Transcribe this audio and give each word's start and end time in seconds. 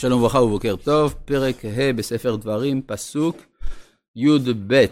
שלום 0.00 0.20
וברכה 0.20 0.38
ובוקר 0.38 0.76
טוב, 0.76 1.14
פרק 1.24 1.64
ה' 1.64 1.92
בספר 1.92 2.36
דברים, 2.36 2.82
פסוק 2.86 3.36
י"ב. 4.16 4.84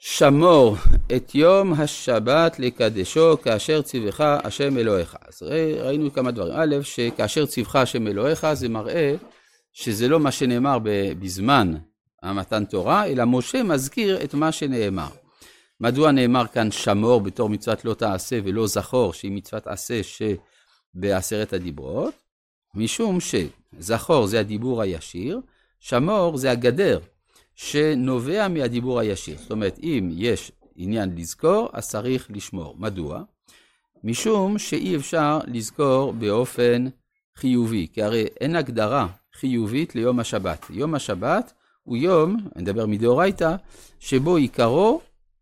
שמור 0.00 0.76
את 1.16 1.34
יום 1.34 1.72
השבת 1.72 2.58
לקדשו 2.58 3.36
כאשר 3.42 3.82
ציווך 3.82 4.20
השם 4.20 4.78
אלוהיך. 4.78 5.16
אז 5.28 5.42
ראינו 5.80 6.12
כמה 6.12 6.30
דברים. 6.30 6.52
א', 6.56 6.82
שכאשר 6.82 7.46
ציווך 7.46 7.76
השם 7.76 8.06
אלוהיך 8.06 8.46
זה 8.52 8.68
מראה 8.68 9.14
שזה 9.72 10.08
לא 10.08 10.20
מה 10.20 10.32
שנאמר 10.32 10.78
בזמן 11.20 11.74
המתן 12.22 12.64
תורה, 12.64 13.06
אלא 13.06 13.24
משה 13.24 13.62
מזכיר 13.62 14.24
את 14.24 14.34
מה 14.34 14.52
שנאמר. 14.52 15.10
מדוע 15.80 16.12
נאמר 16.12 16.46
כאן 16.46 16.70
שמור 16.70 17.20
בתור 17.20 17.48
מצוות 17.48 17.84
לא 17.84 17.94
תעשה 17.94 18.38
ולא 18.44 18.66
זכור 18.66 19.12
שהיא 19.12 19.32
מצוות 19.32 19.66
עשה 19.66 20.00
שבעשרת 20.02 21.52
הדיברות? 21.52 22.27
משום 22.78 23.18
שזכור 23.20 24.26
זה 24.26 24.40
הדיבור 24.40 24.82
הישיר, 24.82 25.40
שמור 25.80 26.36
זה 26.36 26.50
הגדר 26.50 26.98
שנובע 27.54 28.48
מהדיבור 28.48 29.00
הישיר. 29.00 29.38
זאת 29.38 29.50
אומרת, 29.50 29.78
אם 29.82 30.10
יש 30.12 30.52
עניין 30.76 31.16
לזכור, 31.16 31.68
אז 31.72 31.88
צריך 31.88 32.26
לשמור. 32.30 32.74
מדוע? 32.78 33.22
משום 34.04 34.58
שאי 34.58 34.96
אפשר 34.96 35.38
לזכור 35.46 36.12
באופן 36.12 36.86
חיובי, 37.36 37.86
כי 37.92 38.02
הרי 38.02 38.26
אין 38.40 38.56
הגדרה 38.56 39.06
חיובית 39.34 39.94
ליום 39.94 40.20
השבת. 40.20 40.66
יום 40.70 40.94
השבת 40.94 41.52
הוא 41.82 41.96
יום, 41.96 42.36
אני 42.56 42.62
מדבר 42.62 42.86
מדאורייתא, 42.86 43.56
שבו 44.00 44.36
עיקרו 44.36 45.00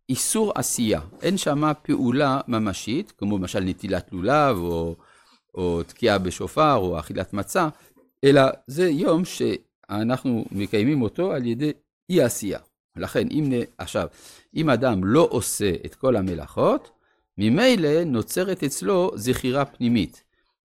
איסור 0.08 0.52
עשייה. 0.54 1.00
אין 1.22 1.38
שם 1.38 1.72
פעולה 1.82 2.40
ממשית, 2.48 3.12
כמו 3.18 3.38
למשל 3.38 3.60
נטילת 3.60 4.08
לולב, 4.12 4.58
או 4.58 4.96
או 5.56 5.82
תקיעה 5.82 6.18
בשופר, 6.18 6.74
או 6.74 6.98
אכילת 6.98 7.32
מצה, 7.32 7.68
אלא 8.24 8.42
זה 8.66 8.88
יום 8.88 9.22
שאנחנו 9.24 10.44
מקיימים 10.52 11.02
אותו 11.02 11.32
על 11.32 11.46
ידי 11.46 11.72
אי 12.10 12.22
עשייה. 12.22 12.58
לכן, 12.96 13.28
אם 13.30 13.52
עכשיו, 13.78 14.08
אם 14.54 14.70
אדם 14.70 15.04
לא 15.04 15.28
עושה 15.30 15.72
את 15.86 15.94
כל 15.94 16.16
המלאכות, 16.16 16.90
ממילא 17.38 18.04
נוצרת 18.04 18.62
אצלו 18.62 19.10
זכירה 19.14 19.64
פנימית. 19.64 20.22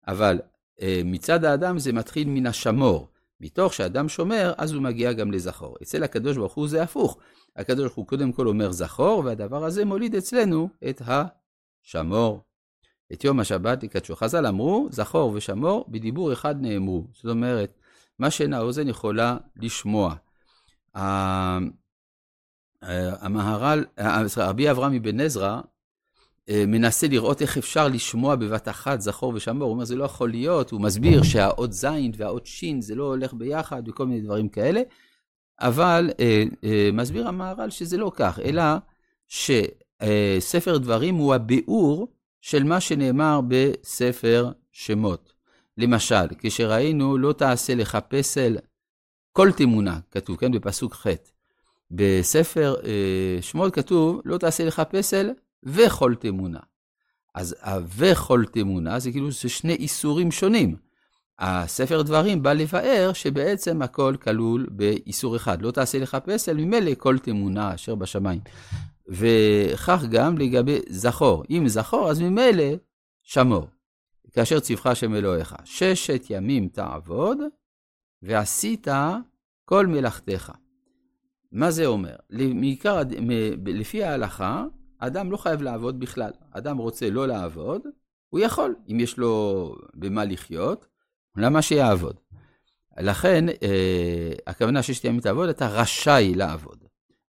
אבל 0.08 0.40
אה, 0.82 1.02
מצד 1.04 1.44
האדם 1.44 1.78
זה 1.78 1.92
מתחיל 1.92 2.28
מן 2.28 2.46
השמור. 2.46 3.08
מתוך 3.40 3.74
שאדם 3.74 4.08
שומר, 4.08 4.52
אז 4.58 4.72
הוא 4.72 4.82
מגיע 4.82 5.12
גם 5.12 5.32
לזכור. 5.32 5.76
אצל 5.82 6.02
הקדוש 6.02 6.36
ברוך 6.36 6.54
הוא 6.54 6.68
זה 6.68 6.82
הפוך. 6.82 7.18
הקדוש 7.56 7.84
ברוך 7.84 7.94
הוא 7.94 8.06
קודם 8.06 8.32
כל 8.32 8.48
אומר 8.48 8.72
זכור, 8.72 9.22
והדבר 9.24 9.64
הזה 9.64 9.84
מוליד 9.84 10.14
אצלנו 10.14 10.68
את 10.88 11.02
השמור. 11.06 12.40
את 13.12 13.24
יום 13.24 13.40
השבת 13.40 13.82
יקדשו. 13.82 14.16
חז"ל 14.16 14.46
אמרו, 14.46 14.88
זכור 14.90 15.32
ושמור, 15.34 15.84
בדיבור 15.88 16.32
אחד 16.32 16.62
נאמרו. 16.62 17.06
זאת 17.12 17.30
אומרת, 17.30 17.78
מה 18.18 18.30
שאין 18.30 18.52
האוזן 18.52 18.88
יכולה 18.88 19.36
לשמוע. 19.56 20.14
המהר"ל, 22.82 23.84
רבי 24.36 24.70
אברהם 24.70 24.94
אבן 24.94 25.20
עזרא, 25.20 25.60
אה, 26.48 26.64
מנסה 26.66 27.08
לראות 27.08 27.42
איך 27.42 27.58
אפשר 27.58 27.88
לשמוע 27.88 28.36
בבת 28.36 28.68
אחת 28.68 29.00
זכור 29.00 29.32
ושמור, 29.34 29.64
הוא 29.64 29.72
אומר 29.72 29.84
זה 29.84 29.96
לא 29.96 30.04
יכול 30.04 30.30
להיות, 30.30 30.70
הוא 30.70 30.80
מסביר 30.80 31.22
שהאות 31.22 31.72
זין 31.72 32.12
והאות 32.16 32.46
שין 32.46 32.80
זה 32.80 32.94
לא 32.94 33.04
הולך 33.04 33.34
ביחד 33.34 33.88
וכל 33.88 34.06
מיני 34.06 34.20
דברים 34.20 34.48
כאלה, 34.48 34.80
אבל 35.60 36.10
אה, 36.20 36.44
אה, 36.64 36.90
מסביר 36.92 37.28
המהר"ל 37.28 37.70
שזה 37.70 37.96
לא 37.96 38.12
כך, 38.14 38.38
אלא 38.44 38.62
שספר 39.28 40.78
דברים 40.78 41.14
הוא 41.14 41.34
הביאור 41.34 42.08
של 42.42 42.64
מה 42.64 42.80
שנאמר 42.80 43.40
בספר 43.48 44.50
שמות. 44.72 45.32
למשל, 45.78 46.26
כשראינו 46.38 47.18
לא 47.18 47.32
תעשה 47.32 47.74
לך 47.74 47.98
פסל 48.08 48.56
כל 49.32 49.52
תמונה, 49.52 49.98
כתוב, 50.10 50.36
כן, 50.36 50.52
בפסוק 50.52 50.94
ח'. 50.94 51.06
בספר 51.90 52.74
אה, 52.84 53.42
שמות 53.42 53.74
כתוב, 53.74 54.20
לא 54.24 54.38
תעשה 54.38 54.64
לך 54.64 54.82
פסל 54.90 55.30
וכל 55.62 56.14
תמונה. 56.20 56.58
אז 57.34 57.56
ה"וכל 57.60 58.44
תמונה" 58.52 58.98
זה 58.98 59.12
כאילו, 59.12 59.30
זה 59.30 59.48
שני 59.48 59.74
איסורים 59.74 60.30
שונים. 60.30 60.76
הספר 61.38 62.02
דברים 62.02 62.42
בא 62.42 62.52
לבאר 62.52 63.12
שבעצם 63.12 63.82
הכל 63.82 64.14
כלול 64.22 64.66
באיסור 64.70 65.36
אחד. 65.36 65.62
לא 65.62 65.70
תעשה 65.70 65.98
לך 65.98 66.16
פסל, 66.24 66.56
ממילא 66.56 66.92
כל 66.98 67.18
תמונה 67.18 67.74
אשר 67.74 67.94
בשמיים. 67.94 68.40
וכך 69.08 70.04
גם 70.10 70.38
לגבי 70.38 70.78
זכור. 70.88 71.42
אם 71.50 71.68
זכור, 71.68 72.10
אז 72.10 72.20
ממילא 72.20 72.74
שמור. 73.22 73.66
כאשר 74.32 74.60
ציווך 74.60 74.86
השם 74.86 75.14
אלוהיך. 75.14 75.56
ששת 75.64 76.22
ימים 76.30 76.68
תעבוד, 76.68 77.38
ועשית 78.22 78.88
כל 79.64 79.86
מלאכתך. 79.86 80.52
מה 81.52 81.70
זה 81.70 81.86
אומר? 81.86 82.16
מעיקר, 82.30 83.02
לפי 83.66 84.04
ההלכה, 84.04 84.64
אדם 84.98 85.32
לא 85.32 85.36
חייב 85.36 85.62
לעבוד 85.62 86.00
בכלל. 86.00 86.30
אדם 86.50 86.78
רוצה 86.78 87.10
לא 87.10 87.28
לעבוד, 87.28 87.82
הוא 88.28 88.40
יכול, 88.40 88.74
אם 88.90 89.00
יש 89.00 89.18
לו 89.18 89.74
במה 89.94 90.24
לחיות, 90.24 90.86
למה 91.36 91.62
שיעבוד? 91.62 92.16
לכן, 92.98 93.48
אה, 93.48 94.32
הכוונה 94.46 94.82
ששת 94.82 95.04
ימים 95.04 95.20
תעבוד, 95.20 95.48
אתה 95.48 95.68
רשאי 95.68 96.34
לעבוד. 96.34 96.71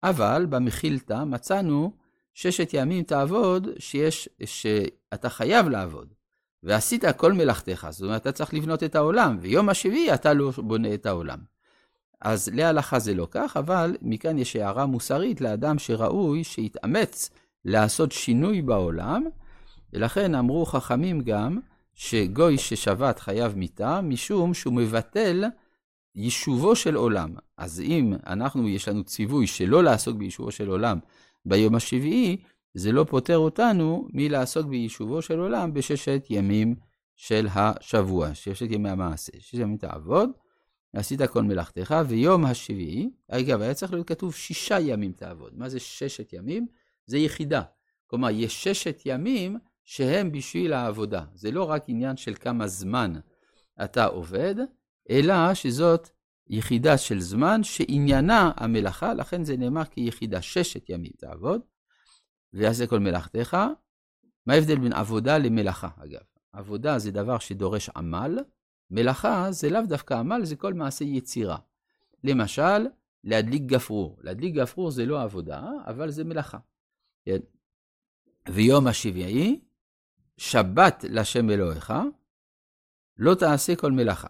אבל 0.02 0.46
במחילתא 0.48 1.24
מצאנו 1.24 1.92
ששת 2.34 2.70
ימים 2.72 3.04
תעבוד, 3.04 3.68
שיש, 3.78 4.28
שאתה 4.44 5.28
חייב 5.28 5.68
לעבוד. 5.68 6.08
ועשית 6.62 7.04
כל 7.16 7.32
מלאכתך, 7.32 7.86
זאת 7.90 8.02
אומרת, 8.02 8.20
אתה 8.22 8.32
צריך 8.32 8.54
לבנות 8.54 8.82
את 8.82 8.94
העולם, 8.94 9.38
ויום 9.40 9.68
השביעי 9.68 10.14
אתה 10.14 10.32
לא 10.32 10.52
בונה 10.58 10.94
את 10.94 11.06
העולם. 11.06 11.38
אז 12.20 12.48
להלכה 12.52 12.98
זה 12.98 13.14
לא 13.14 13.28
כך, 13.30 13.56
אבל 13.56 13.96
מכאן 14.02 14.38
יש 14.38 14.56
הערה 14.56 14.86
מוסרית 14.86 15.40
לאדם 15.40 15.78
שראוי 15.78 16.44
שיתאמץ 16.44 17.30
לעשות 17.64 18.12
שינוי 18.12 18.62
בעולם, 18.62 19.24
ולכן 19.92 20.34
אמרו 20.34 20.66
חכמים 20.66 21.20
גם 21.20 21.58
שגוי 21.94 22.58
ששבת 22.58 23.18
חייב 23.18 23.56
מיתה, 23.56 24.00
משום 24.00 24.54
שהוא 24.54 24.74
מבטל 24.74 25.44
יישובו 26.15 26.76
של 26.76 26.94
עולם. 26.94 27.34
אז 27.56 27.81
אם 27.81 28.12
אנחנו, 28.26 28.69
יש 28.69 28.88
לנו 28.88 29.04
ציווי 29.04 29.47
שלא 29.47 29.84
לעסוק 29.84 30.16
ביישובו 30.16 30.50
של 30.50 30.69
עולם 30.69 30.98
ביום 31.44 31.75
השביעי, 31.75 32.37
זה 32.75 32.93
לא 32.93 33.04
פוטר 33.04 33.38
אותנו 33.38 34.09
מלעסוק 34.12 34.66
ביישובו 34.66 35.22
של 35.22 35.38
עולם 35.38 35.75
בששת 35.75 36.26
ימים 36.31 36.75
של 37.16 37.47
השבוע, 37.54 38.34
ששת 38.34 38.71
ימי 38.71 38.88
המעשה. 38.91 39.32
ששת 39.38 39.59
ימים 39.59 39.76
תעבוד, 39.76 40.31
עשית 40.93 41.22
כל 41.22 41.43
מלאכתך, 41.43 41.94
ויום 42.09 42.44
השביעי, 42.44 43.10
אגב, 43.28 43.60
היה 43.60 43.75
צריך 43.75 43.92
להיות 43.92 44.09
כתוב 44.09 44.34
שישה 44.34 44.81
ימים 44.81 45.12
תעבוד. 45.12 45.53
מה 45.56 45.69
זה 45.69 45.81
ששת 45.81 46.32
ימים? 46.32 46.66
זה 47.06 47.19
יחידה. 47.19 47.62
כלומר, 48.06 48.31
יש 48.31 48.65
ששת 48.65 49.03
ימים 49.06 49.59
שהם 49.84 50.32
בשביל 50.32 50.72
העבודה. 50.72 51.25
זה 51.34 51.50
לא 51.50 51.71
רק 51.71 51.84
עניין 51.87 52.16
של 52.16 52.34
כמה 52.34 52.66
זמן 52.66 53.12
אתה 53.84 54.06
עובד, 54.06 54.54
אלא 55.10 55.54
שזאת 55.54 56.10
יחידה 56.48 56.98
של 56.98 57.21
זמן 57.21 57.62
שעניינה 57.62 58.53
המלאכה, 58.56 59.15
לכן 59.15 59.44
זה 59.44 59.56
נאמר 59.56 59.84
כיחידה 59.84 60.43
ששת 60.43 60.91
ימים 60.91 61.12
תעבוד, 61.19 61.60
ויעשה 62.53 62.87
כל 62.87 62.98
מלאכתך. 62.98 63.56
מה 64.47 64.54
ההבדל 64.54 64.78
בין 64.78 64.93
עבודה 64.93 65.38
למלאכה, 65.38 65.88
אגב? 65.97 66.21
עבודה 66.53 66.98
זה 66.98 67.10
דבר 67.10 67.38
שדורש 67.38 67.88
עמל, 67.88 68.38
מלאכה 68.91 69.53
זה 69.53 69.71
לאו 69.71 69.81
דווקא 69.88 70.15
עמל, 70.15 70.44
זה 70.44 70.56
כל 70.56 70.75
מעשה 70.75 71.04
יצירה. 71.04 71.59
למשל, 72.25 72.87
להדליק 73.25 73.62
גפרור. 73.62 74.19
להדליק 74.22 74.54
גפרור 74.54 74.91
זה 74.91 75.06
לא 75.06 75.22
עבודה, 75.22 75.62
אבל 75.87 76.10
זה 76.10 76.25
מלאכה. 76.25 76.59
כן? 77.25 77.38
ויום 78.48 78.87
השביעי, 78.87 79.60
שבת 80.37 81.04
לשם 81.09 81.50
אלוהיך, 81.50 81.92
לא 83.16 83.34
תעשה 83.34 83.77
כל 83.77 83.92
מלאכה. 83.92 84.28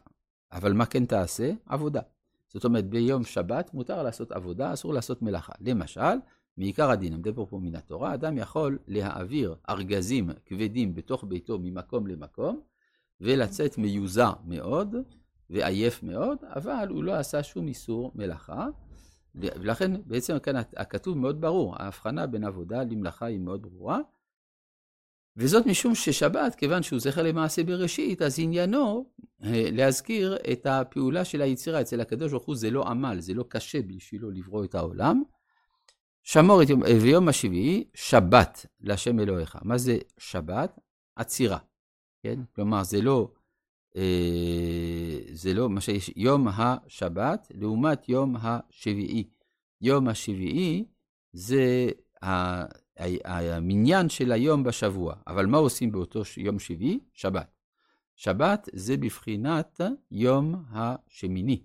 אבל 0.52 0.72
מה 0.72 0.86
כן 0.86 1.04
תעשה? 1.04 1.52
עבודה. 1.66 2.00
זאת 2.48 2.64
אומרת, 2.64 2.86
ביום 2.88 3.24
שבת 3.24 3.74
מותר 3.74 4.02
לעשות 4.02 4.32
עבודה, 4.32 4.72
אסור 4.72 4.94
לעשות 4.94 5.22
מלאכה. 5.22 5.52
למשל, 5.60 6.16
מעיקר 6.56 6.90
הדין, 6.90 7.12
אני 7.12 7.20
מדבר 7.20 7.46
פה 7.46 7.58
מן 7.58 7.74
התורה, 7.74 8.14
אדם 8.14 8.38
יכול 8.38 8.78
להעביר 8.88 9.54
ארגזים 9.68 10.30
כבדים 10.46 10.94
בתוך 10.94 11.24
ביתו 11.28 11.58
ממקום 11.58 12.06
למקום, 12.06 12.60
ולצאת 13.20 13.78
מיוזע 13.78 14.30
מאוד 14.44 14.94
ועייף 15.50 16.02
מאוד, 16.02 16.38
אבל 16.42 16.86
הוא 16.90 17.04
לא 17.04 17.14
עשה 17.14 17.42
שום 17.42 17.68
איסור 17.68 18.12
מלאכה. 18.14 18.68
ולכן 19.34 19.90
בעצם 20.06 20.38
כאן 20.38 20.56
הכתוב 20.56 21.18
מאוד 21.18 21.40
ברור, 21.40 21.74
ההבחנה 21.78 22.26
בין 22.26 22.44
עבודה 22.44 22.82
למלאכה 22.82 23.26
היא 23.26 23.38
מאוד 23.38 23.62
ברורה. 23.62 23.98
וזאת 25.36 25.66
משום 25.66 25.94
ששבת, 25.94 26.54
כיוון 26.54 26.82
שהוא 26.82 27.00
זכר 27.00 27.22
למעשה 27.22 27.64
בראשית, 27.64 28.22
אז 28.22 28.36
עניינו 28.38 29.06
להזכיר 29.42 30.36
את 30.52 30.66
הפעולה 30.66 31.24
של 31.24 31.42
היצירה. 31.42 31.80
אצל 31.80 32.00
הקדוש 32.00 32.30
ברוך 32.30 32.44
הוא 32.44 32.56
זה 32.56 32.70
לא 32.70 32.88
עמל, 32.88 33.20
זה 33.20 33.34
לא 33.34 33.44
קשה 33.48 33.82
בשבילו 33.82 34.30
לברוא 34.30 34.64
את 34.64 34.74
העולם. 34.74 35.22
שמור 36.22 36.62
את 36.62 36.70
יום, 36.70 36.84
אה, 36.84 36.98
ויום 37.02 37.28
השביעי, 37.28 37.84
שבת 37.94 38.66
להשם 38.80 39.20
אלוהיך. 39.20 39.58
מה 39.62 39.78
זה 39.78 39.98
שבת? 40.18 40.78
עצירה, 41.16 41.58
כן? 42.22 42.40
כלומר, 42.54 42.82
זה 42.82 43.02
לא, 43.02 43.32
אה, 43.96 45.20
זה 45.32 45.54
לא 45.54 45.70
מה 45.70 45.80
שיש, 45.80 46.10
יום 46.16 46.48
השבת 46.48 47.48
לעומת 47.54 48.08
יום 48.08 48.36
השביעי. 48.36 49.24
יום 49.80 50.08
השביעי 50.08 50.84
זה 51.32 51.90
המניין 53.24 54.08
של 54.08 54.32
היום 54.32 54.62
בשבוע. 54.62 55.14
אבל 55.26 55.46
מה 55.46 55.58
עושים 55.58 55.92
באותו 55.92 56.22
יום 56.36 56.58
שביעי? 56.58 56.98
שבת. 57.12 57.59
שבת 58.22 58.68
זה 58.72 58.96
בבחינת 58.96 59.80
יום 60.10 60.54
השמיני. 60.70 61.62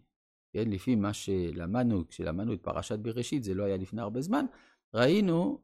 כן, 0.53 0.69
לפי 0.69 0.95
מה 0.95 1.13
שלמדנו, 1.13 2.07
כשלמדנו 2.07 2.53
את 2.53 2.61
פרשת 2.61 2.99
בראשית, 2.99 3.43
זה 3.43 3.53
לא 3.53 3.63
היה 3.63 3.77
לפני 3.77 4.01
הרבה 4.01 4.21
זמן, 4.21 4.45
ראינו 4.93 5.61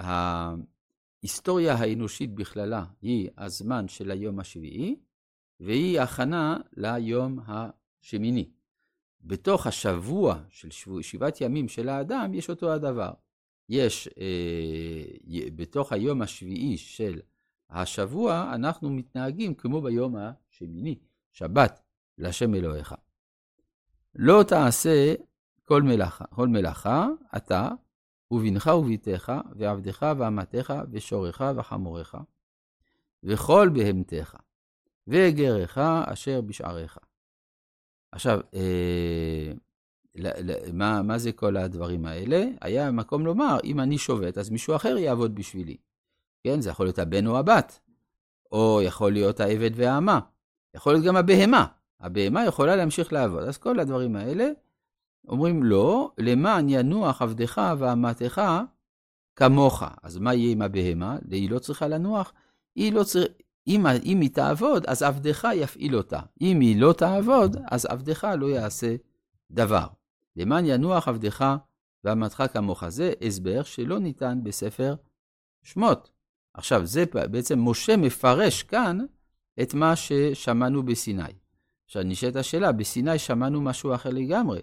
שההיסטוריה 0.00 1.74
האנושית 1.74 2.34
בכללה 2.34 2.84
היא 3.02 3.28
הזמן 3.38 3.88
של 3.88 4.10
היום 4.10 4.40
השביעי, 4.40 4.96
והיא 5.60 6.00
הכנה 6.00 6.56
ליום 6.76 7.38
השמיני. 7.46 8.50
בתוך 9.20 9.66
השבוע 9.66 10.42
של 10.48 10.68
שבעת 11.02 11.40
ימים 11.40 11.68
של 11.68 11.88
האדם 11.88 12.34
יש 12.34 12.50
אותו 12.50 12.72
הדבר. 12.72 13.10
יש, 13.68 14.08
אה, 14.18 15.04
בתוך 15.56 15.92
היום 15.92 16.22
השביעי 16.22 16.76
של 16.76 17.20
השבוע, 17.70 18.50
אנחנו 18.54 18.90
מתנהגים 18.90 19.54
כמו 19.54 19.80
ביום 19.80 20.16
השמיני, 20.16 20.98
שבת, 21.32 21.80
להשם 22.18 22.54
אלוהיך. 22.54 22.94
לא 24.14 24.42
תעשה 24.48 25.14
כל 25.64 25.82
מלאכה, 25.82 26.24
כל 26.24 26.48
מלאכה, 26.48 27.08
אתה 27.36 27.70
ובנך 28.30 28.66
וביתך, 28.66 29.32
ועבדך 29.56 30.06
ואמתך, 30.18 30.74
ושורך 30.92 31.42
וחמורך, 31.56 32.14
וכל 33.22 33.70
בהמתך, 33.72 34.36
וגרך 35.06 35.78
אשר 35.78 36.40
בשעריך. 36.40 36.98
עכשיו, 38.12 38.40
אה, 38.54 39.52
מה, 40.72 41.02
מה 41.02 41.18
זה 41.18 41.32
כל 41.32 41.56
הדברים 41.56 42.06
האלה? 42.06 42.44
היה 42.60 42.90
מקום 42.90 43.26
לומר, 43.26 43.58
אם 43.64 43.80
אני 43.80 43.98
שובת, 43.98 44.38
אז 44.38 44.50
מישהו 44.50 44.76
אחר 44.76 44.96
יעבוד 44.96 45.34
בשבילי. 45.34 45.76
כן, 46.44 46.60
זה 46.60 46.70
יכול 46.70 46.86
להיות 46.86 46.98
הבן 46.98 47.26
או 47.26 47.38
הבת, 47.38 47.80
או 48.52 48.80
יכול 48.82 49.12
להיות 49.12 49.40
העבד 49.40 49.70
והאמה, 49.74 50.20
יכול 50.74 50.92
להיות 50.92 51.04
גם 51.04 51.16
הבהמה. 51.16 51.66
הבהמה 52.00 52.44
יכולה 52.44 52.76
להמשיך 52.76 53.12
לעבוד. 53.12 53.42
אז 53.42 53.58
כל 53.58 53.80
הדברים 53.80 54.16
האלה, 54.16 54.48
אומרים 55.28 55.62
לא, 55.62 56.12
למען 56.18 56.68
ינוח 56.68 57.22
עבדך 57.22 57.62
ואמתך 57.78 58.42
כמוך. 59.36 59.82
אז 60.02 60.18
מה 60.18 60.34
יהיה 60.34 60.52
עם 60.52 60.62
הבהמה? 60.62 61.16
היא 61.30 61.50
לא 61.50 61.58
צריכה 61.58 61.88
לנוח. 61.88 62.32
היא 62.76 62.92
לא 62.92 63.04
צריכה... 63.04 63.32
אם, 63.66 63.86
אם 64.04 64.20
היא 64.20 64.30
תעבוד, 64.30 64.86
אז 64.86 65.02
עבדך 65.02 65.48
יפעיל 65.54 65.96
אותה. 65.96 66.20
אם 66.40 66.60
היא 66.60 66.80
לא 66.80 66.92
תעבוד, 66.92 67.56
אז 67.70 67.86
עבדך 67.86 68.28
לא 68.38 68.46
יעשה 68.46 68.96
דבר. 69.50 69.86
למען 70.36 70.64
ינוח 70.66 71.08
עבדך 71.08 71.56
ואמתך 72.04 72.42
כמוך. 72.52 72.88
זה 72.88 73.12
הסבר 73.26 73.62
שלא 73.62 73.98
ניתן 73.98 74.40
בספר 74.42 74.94
שמות. 75.62 76.10
עכשיו, 76.54 76.86
זה 76.86 77.04
בעצם 77.30 77.58
משה 77.58 77.96
מפרש 77.96 78.62
כאן 78.62 78.98
את 79.62 79.74
מה 79.74 79.96
ששמענו 79.96 80.82
בסיני. 80.82 81.32
עכשיו, 81.84 82.02
נשאלת 82.02 82.36
השאלה, 82.36 82.72
בסיני 82.72 83.18
שמענו 83.18 83.60
משהו 83.60 83.94
אחר 83.94 84.10
לגמרי. 84.10 84.60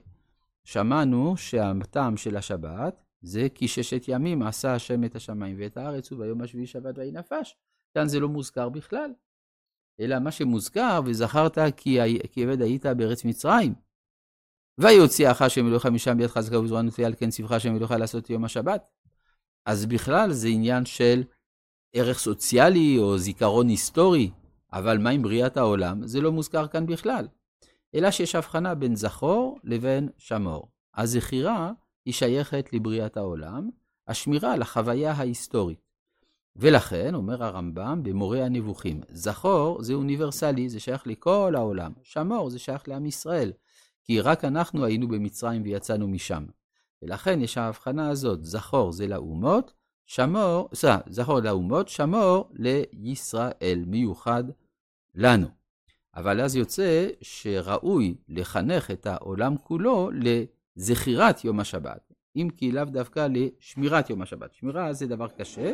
שמענו 0.63 1.37
שהטעם 1.37 2.17
של 2.17 2.37
השבת 2.37 3.03
זה 3.21 3.47
כי 3.55 3.67
ששת 3.67 4.03
ימים 4.07 4.41
עשה 4.41 4.75
השם 4.75 5.03
את 5.03 5.15
השמיים 5.15 5.55
ואת 5.59 5.77
הארץ, 5.77 6.11
וביום 6.11 6.41
השביעי 6.41 6.67
שבת 6.67 6.97
ויהי 6.97 7.11
נפש. 7.11 7.57
כאן 7.93 8.07
זה 8.07 8.19
לא 8.19 8.29
מוזכר 8.29 8.69
בכלל. 8.69 9.11
אלא 9.99 10.19
מה 10.19 10.31
שמוזכר, 10.31 11.01
וזכרת 11.05 11.57
כי, 11.77 11.99
עבד 12.43 12.61
היית 12.61 12.85
בארץ 12.85 13.25
מצרים. 13.25 13.73
ויוציאך 14.77 15.41
השם 15.41 15.67
אלוהיך 15.67 15.85
משם 15.85 16.17
ביד 16.17 16.27
חזקה 16.27 16.59
וזרוענו 16.59 16.91
תהיה 16.91 17.07
על 17.07 17.13
כן 17.17 17.29
ציווך 17.29 17.51
השם 17.51 17.75
אלוהיך 17.75 17.91
לעשות 17.91 18.29
יום 18.29 18.45
השבת. 18.45 18.89
אז 19.65 19.85
בכלל 19.85 20.31
זה 20.31 20.47
עניין 20.47 20.85
של 20.85 21.23
ערך 21.97 22.19
סוציאלי 22.19 22.97
או 22.97 23.17
זיכרון 23.17 23.67
היסטורי, 23.67 24.31
אבל 24.73 24.97
מה 24.97 25.09
עם 25.09 25.21
בריאת 25.21 25.57
העולם? 25.57 26.07
זה 26.07 26.21
לא 26.21 26.31
מוזכר 26.31 26.67
כאן 26.67 26.85
בכלל. 26.85 27.27
אלא 27.95 28.11
שיש 28.11 28.35
הבחנה 28.35 28.75
בין 28.75 28.95
זכור 28.95 29.59
לבין 29.63 30.09
שמור. 30.17 30.67
הזכירה 30.95 31.71
היא 32.05 32.13
שייכת 32.13 32.73
לבריאת 32.73 33.17
העולם, 33.17 33.69
השמירה 34.07 34.57
לחוויה 34.57 35.11
ההיסטורית. 35.11 35.79
ולכן, 36.55 37.15
אומר 37.15 37.43
הרמב"ם 37.43 38.03
במורה 38.03 38.45
הנבוכים, 38.45 39.01
זכור 39.09 39.83
זה 39.83 39.93
אוניברסלי, 39.93 40.69
זה 40.69 40.79
שייך 40.79 41.07
לכל 41.07 41.53
העולם. 41.57 41.91
שמור 42.03 42.49
זה 42.49 42.59
שייך 42.59 42.87
לעם 42.87 43.05
ישראל, 43.05 43.51
כי 44.03 44.21
רק 44.21 44.45
אנחנו 44.45 44.85
היינו 44.85 45.07
במצרים 45.07 45.61
ויצאנו 45.63 46.07
משם. 46.07 46.45
ולכן 47.01 47.41
יש 47.41 47.57
ההבחנה 47.57 48.09
הזאת, 48.09 48.45
זכור 48.45 48.91
זה 48.91 49.07
לאומות, 49.07 49.73
שמור, 50.05 50.69
סליחה, 50.73 50.97
זכור 51.09 51.39
לאומות, 51.39 51.89
שמור 51.89 52.49
לישראל, 52.93 53.83
מיוחד 53.87 54.43
לנו. 55.15 55.47
אבל 56.15 56.41
אז 56.41 56.55
יוצא 56.55 57.07
שראוי 57.21 58.15
לחנך 58.29 58.91
את 58.91 59.05
העולם 59.05 59.57
כולו 59.57 60.09
לזכירת 60.13 61.45
יום 61.45 61.59
השבת, 61.59 62.13
אם 62.35 62.47
כי 62.57 62.71
לאו 62.71 62.85
דווקא 62.85 63.27
לשמירת 63.29 64.09
יום 64.09 64.21
השבת. 64.21 64.53
שמירה 64.53 64.93
זה 64.93 65.07
דבר 65.07 65.27
קשה, 65.27 65.73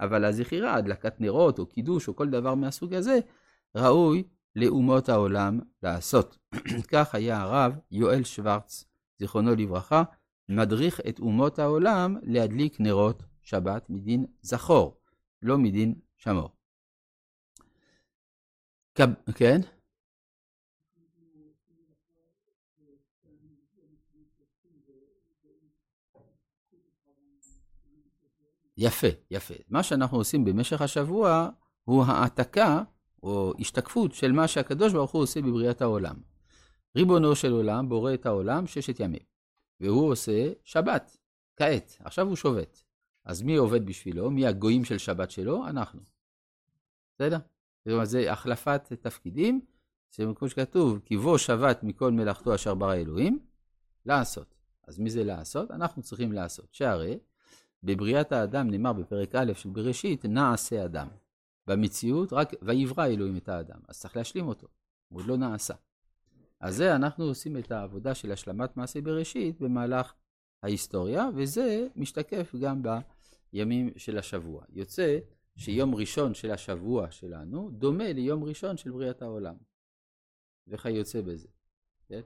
אבל 0.00 0.24
הזכירה, 0.24 0.74
הדלקת 0.74 1.20
נרות 1.20 1.58
או 1.58 1.66
קידוש 1.66 2.08
או 2.08 2.16
כל 2.16 2.30
דבר 2.30 2.54
מהסוג 2.54 2.94
הזה, 2.94 3.18
ראוי 3.74 4.22
לאומות 4.56 5.08
העולם 5.08 5.60
לעשות. 5.82 6.38
כך 6.92 7.14
היה 7.14 7.40
הרב 7.40 7.78
יואל 7.90 8.24
שוורץ, 8.24 8.84
זיכרונו 9.18 9.54
לברכה, 9.54 10.02
מדריך 10.48 11.00
את 11.08 11.18
אומות 11.18 11.58
העולם 11.58 12.16
להדליק 12.22 12.80
נרות 12.80 13.22
שבת 13.44 13.90
מדין 13.90 14.26
זכור, 14.42 15.00
לא 15.42 15.58
מדין 15.58 15.94
שמור. 16.16 16.50
כן? 19.34 19.60
יפה, 28.76 29.06
יפה. 29.30 29.54
מה 29.68 29.82
שאנחנו 29.82 30.18
עושים 30.18 30.44
במשך 30.44 30.80
השבוע 30.82 31.48
הוא 31.84 32.04
העתקה 32.04 32.82
או 33.22 33.52
השתקפות 33.58 34.14
של 34.14 34.32
מה 34.32 34.48
שהקדוש 34.48 34.92
ברוך 34.92 35.10
הוא 35.10 35.22
עושה 35.22 35.42
בבריאת 35.42 35.82
העולם. 35.82 36.16
ריבונו 36.96 37.36
של 37.36 37.52
עולם 37.52 37.88
בורא 37.88 38.14
את 38.14 38.26
העולם 38.26 38.66
ששת 38.66 39.00
ימים, 39.00 39.22
והוא 39.80 40.12
עושה 40.12 40.52
שבת, 40.64 41.16
כעת, 41.56 41.96
עכשיו 42.04 42.26
הוא 42.26 42.36
שובת. 42.36 42.82
אז 43.24 43.42
מי 43.42 43.56
עובד 43.56 43.86
בשבילו? 43.86 44.30
מי 44.30 44.46
הגויים 44.46 44.84
של 44.84 44.98
שבת 44.98 45.30
שלו? 45.30 45.66
אנחנו. 45.66 46.00
בסדר? 47.14 47.38
זאת 47.84 47.92
אומרת, 47.92 48.08
זה 48.08 48.32
החלפת 48.32 48.92
תפקידים, 48.92 49.60
זה 50.10 50.24
כמו 50.34 50.48
שכתוב, 50.48 51.00
כי 51.04 51.16
בוא 51.16 51.38
שבת 51.38 51.82
מכל 51.82 52.12
מלאכתו 52.12 52.54
אשר 52.54 52.74
ברא 52.74 52.94
אלוהים, 52.94 53.38
לעשות. 54.06 54.54
אז 54.86 54.98
מי 54.98 55.10
זה 55.10 55.24
לעשות? 55.24 55.70
אנחנו 55.70 56.02
צריכים 56.02 56.32
לעשות. 56.32 56.74
שהרי 56.74 57.18
בבריאת 57.82 58.32
האדם 58.32 58.70
נאמר 58.70 58.92
בפרק 58.92 59.34
א' 59.34 59.52
של 59.54 59.68
בראשית, 59.68 60.24
נעשה 60.24 60.84
אדם. 60.84 61.08
במציאות 61.66 62.32
רק 62.32 62.52
ויברא 62.62 63.06
אלוהים 63.06 63.36
את 63.36 63.48
האדם, 63.48 63.78
אז 63.88 64.00
צריך 64.00 64.16
להשלים 64.16 64.48
אותו, 64.48 64.66
הוא 65.08 65.20
עוד 65.20 65.26
לא 65.26 65.36
נעשה. 65.36 65.74
אז 66.60 66.76
זה 66.76 66.96
אנחנו 66.96 67.24
עושים 67.24 67.56
את 67.56 67.72
העבודה 67.72 68.14
של 68.14 68.32
השלמת 68.32 68.76
מעשה 68.76 69.00
בראשית 69.00 69.60
במהלך 69.60 70.12
ההיסטוריה, 70.64 71.28
וזה 71.34 71.86
משתקף 71.96 72.54
גם 72.60 72.82
בימים 73.52 73.90
של 73.96 74.18
השבוע. 74.18 74.64
יוצא 74.72 75.18
שיום 75.56 75.94
ראשון 75.94 76.34
של 76.34 76.50
השבוע 76.50 77.10
שלנו 77.10 77.70
דומה 77.70 78.12
ליום 78.12 78.44
ראשון 78.44 78.76
של 78.76 78.90
בריאת 78.90 79.22
העולם. 79.22 79.54
וכיוצא 80.68 81.20
בזה. 81.20 81.48
כן? 82.08 82.20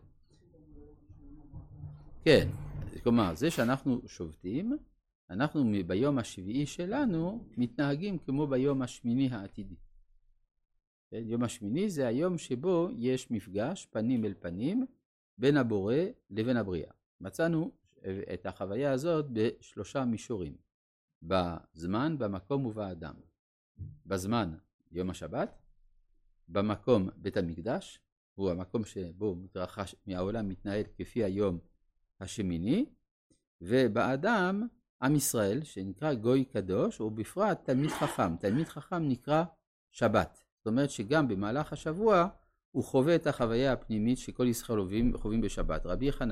כן, 2.25 2.49
כלומר, 3.03 3.35
זה 3.35 3.51
שאנחנו 3.51 4.01
שובתים, 4.07 4.77
אנחנו 5.31 5.73
ביום 5.87 6.19
השביעי 6.19 6.67
שלנו 6.67 7.45
מתנהגים 7.57 8.19
כמו 8.19 8.47
ביום 8.47 8.83
השמיני 8.83 9.29
העתידי. 9.29 9.77
כן? 11.11 11.23
יום 11.27 11.43
השמיני 11.43 11.91
זה 11.91 12.07
היום 12.07 12.39
שבו 12.39 12.89
יש 12.97 13.31
מפגש 13.31 13.87
פנים 13.91 14.25
אל 14.25 14.35
פנים 14.41 14.87
בין 15.39 15.57
הבורא 15.57 15.95
לבין 16.31 16.57
הבריאה. 16.57 16.91
מצאנו 17.21 17.71
את 18.35 18.47
החוויה 18.47 18.93
הזאת 18.93 19.27
בשלושה 19.33 20.05
מישורים, 20.05 20.57
בזמן, 21.23 22.19
במקום 22.19 22.67
ובאדם. 22.67 23.15
בזמן, 24.07 24.55
יום 24.93 25.11
השבת, 25.11 25.59
במקום 26.49 27.09
בית 27.17 27.37
המקדש, 27.37 28.01
הוא 28.35 28.51
המקום 28.51 28.85
שבו 28.85 29.35
מתרחש, 29.35 29.95
מהעולם 30.07 30.49
מתנהל 30.49 30.83
כפי 30.99 31.25
היום 31.25 31.59
השמיני, 32.21 32.87
ובאדם, 33.61 34.67
עם 35.03 35.17
ישראל, 35.17 35.65
שנקרא 35.65 36.15
גוי 36.15 36.45
קדוש, 36.45 37.01
ובפרט 37.01 37.65
תלמיד 37.65 37.91
חכם. 37.91 38.37
תלמיד 38.37 38.69
חכם 38.69 39.09
נקרא 39.09 39.45
שבת. 39.91 40.45
זאת 40.59 40.67
אומרת 40.67 40.91
שגם 40.91 41.29
במהלך 41.29 41.73
השבוע 41.73 42.29
הוא 42.71 42.85
חווה 42.85 43.15
את 43.15 43.27
החוויה 43.27 43.73
הפנימית 43.73 44.19
שכל 44.19 44.47
ישראל 44.47 44.79
חווים, 45.17 45.41
בשבת. 45.41 45.87
רבי 45.87 46.13
חנניה 46.13 46.27